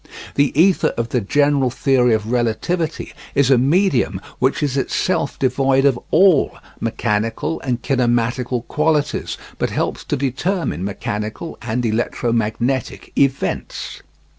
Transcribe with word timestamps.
The 0.33 0.51
ether 0.59 0.95
of 0.97 1.09
the 1.09 1.21
general 1.21 1.69
theory 1.69 2.15
of 2.15 2.31
relativity 2.31 3.13
is 3.35 3.51
a 3.51 3.57
medium 3.59 4.19
which 4.39 4.63
is 4.63 4.75
itself 4.75 5.37
devoid 5.37 5.85
of 5.85 5.99
all 6.09 6.57
mechanical 6.79 7.59
and 7.61 7.83
kinematical 7.83 8.63
qualities, 8.67 9.37
but 9.59 9.69
helps 9.69 10.03
to 10.05 10.17
determine 10.17 10.83
mechanical 10.83 11.55
(and 11.61 11.85
electromagnetic) 11.85 13.11
events. 13.15 14.01